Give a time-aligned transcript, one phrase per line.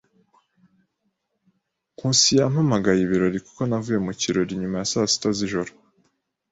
[1.95, 5.71] Nkusi yampamagaye ibirori kuko navuye mu kirori nyuma ya saa sita z'ijoro.